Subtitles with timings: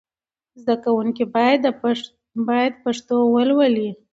[0.63, 1.23] زدهکوونکي
[2.47, 3.89] باید پښتو ولولي.